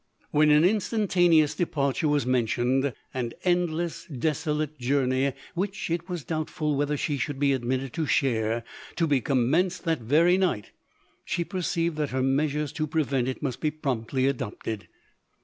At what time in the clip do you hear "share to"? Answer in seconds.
8.07-9.05